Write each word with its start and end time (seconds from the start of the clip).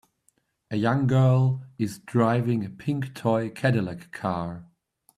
A 0.71 0.77
young 0.77 1.05
girl 1.05 1.63
is 1.77 1.99
driving 1.99 2.65
a 2.65 2.71
pink 2.71 3.13
toy 3.13 3.51
Cadillac 3.51 4.11
car. 4.11 4.65